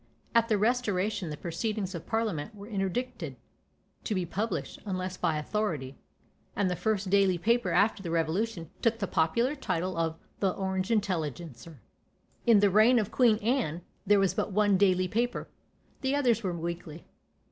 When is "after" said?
7.69-8.01